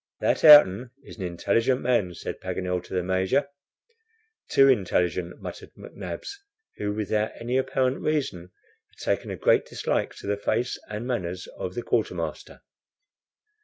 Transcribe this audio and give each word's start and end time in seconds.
"That 0.19 0.43
Ayrton 0.43 0.89
is 1.03 1.17
an 1.17 1.21
intelligent 1.25 1.81
man," 1.81 2.15
said 2.15 2.41
Paganel 2.41 2.83
to 2.85 2.93
the 2.95 3.03
Major. 3.03 3.47
"Too 4.49 4.67
intelligent!" 4.67 5.39
muttered 5.39 5.69
McNabbs, 5.77 6.31
who, 6.77 6.91
without 6.91 7.33
any 7.39 7.55
apparent 7.55 7.99
reason, 7.99 8.49
had 8.89 8.97
taken 8.97 9.29
a 9.29 9.35
great 9.35 9.67
dislike 9.67 10.15
to 10.15 10.25
the 10.25 10.37
face 10.37 10.79
and 10.89 11.05
manners 11.05 11.45
of 11.55 11.75
the 11.75 11.83
quartermaster. 11.83 12.61